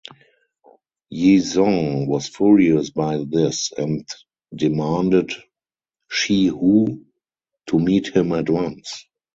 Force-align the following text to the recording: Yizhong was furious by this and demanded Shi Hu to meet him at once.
Yizhong 1.13 2.07
was 2.07 2.27
furious 2.27 2.89
by 2.89 3.23
this 3.25 3.71
and 3.77 4.09
demanded 4.55 5.29
Shi 6.09 6.47
Hu 6.47 7.05
to 7.67 7.77
meet 7.79 8.07
him 8.07 8.31
at 8.31 8.49
once. 8.49 9.05